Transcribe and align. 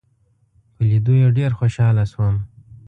په 0.73 0.81
لیدو 0.89 1.13
یې 1.21 1.27
ډېر 1.37 1.51
خوشاله 1.59 2.03
شوم. 2.11 2.35